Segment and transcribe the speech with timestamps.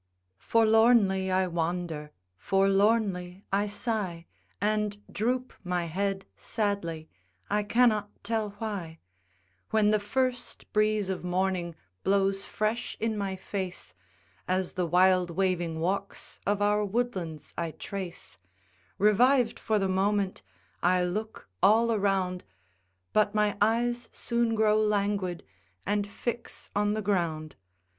[0.39, 4.25] Forlornly I wander, forlornly I sigh,
[4.59, 7.07] And droop my head sadly,
[7.51, 8.97] I cannot tell why:
[9.69, 13.93] When the first breeze of morning blows fresh in my face,
[14.47, 18.39] As the wild waving walks of our woodlands I trace,
[18.97, 20.41] Reviv'd for the moment
[20.81, 22.43] I look all around,
[23.13, 25.43] But my eyes soon grow languid,
[25.85, 27.55] and fix on the ground.